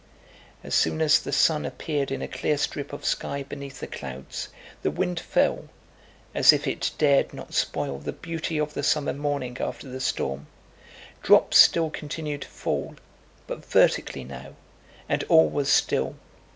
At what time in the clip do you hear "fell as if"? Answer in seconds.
5.19-6.65